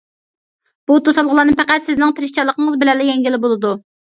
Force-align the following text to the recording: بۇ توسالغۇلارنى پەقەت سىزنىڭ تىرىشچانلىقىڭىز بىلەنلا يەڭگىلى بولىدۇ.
بۇ 0.91 0.95
توسالغۇلارنى 1.09 1.55
پەقەت 1.59 1.85
سىزنىڭ 1.89 2.15
تىرىشچانلىقىڭىز 2.21 2.79
بىلەنلا 2.85 3.07
يەڭگىلى 3.11 3.43
بولىدۇ. 3.47 3.77